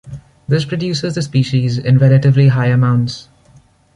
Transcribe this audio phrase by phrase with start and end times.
[0.47, 3.27] This produces the species in relatively high amounts.